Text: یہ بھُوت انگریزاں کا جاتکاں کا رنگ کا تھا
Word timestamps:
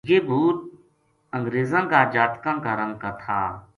یہ 0.09 0.19
بھُوت 0.27 0.59
انگریزاں 1.37 1.83
کا 1.91 2.01
جاتکاں 2.13 2.57
کا 2.63 2.71
رنگ 2.83 2.95
کا 3.01 3.09
تھا 3.25 3.39